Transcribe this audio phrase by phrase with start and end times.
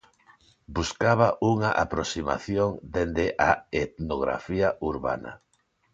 [0.77, 3.51] Buscaba unha aproximación dende a
[3.83, 5.31] etnografía urbana.